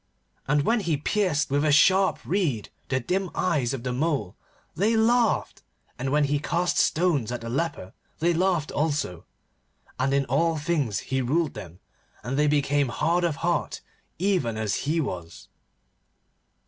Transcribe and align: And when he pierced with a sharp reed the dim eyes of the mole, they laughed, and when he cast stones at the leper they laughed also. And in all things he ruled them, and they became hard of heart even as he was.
And 0.47 0.63
when 0.63 0.79
he 0.79 0.97
pierced 0.97 1.51
with 1.51 1.63
a 1.63 1.71
sharp 1.71 2.17
reed 2.25 2.69
the 2.89 2.99
dim 2.99 3.29
eyes 3.35 3.71
of 3.71 3.83
the 3.83 3.93
mole, 3.93 4.35
they 4.75 4.97
laughed, 4.97 5.61
and 5.99 6.09
when 6.09 6.23
he 6.23 6.39
cast 6.39 6.77
stones 6.79 7.31
at 7.31 7.41
the 7.41 7.49
leper 7.49 7.93
they 8.17 8.33
laughed 8.33 8.71
also. 8.71 9.25
And 9.99 10.11
in 10.11 10.25
all 10.25 10.57
things 10.57 11.01
he 11.13 11.21
ruled 11.21 11.53
them, 11.53 11.81
and 12.23 12.35
they 12.35 12.47
became 12.47 12.89
hard 12.89 13.23
of 13.23 13.35
heart 13.45 13.81
even 14.17 14.57
as 14.57 14.87
he 14.89 14.99
was. 14.99 15.49